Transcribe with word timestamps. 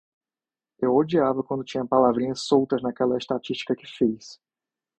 Eu 0.79 0.95
odiava 0.95 1.43
quando 1.43 1.63
tinha 1.63 1.85
palavrinhas 1.85 2.41
soltas 2.47 2.81
naquela 2.81 3.19
estatística 3.19 3.75
que 3.75 3.85
fiz. 3.85 4.41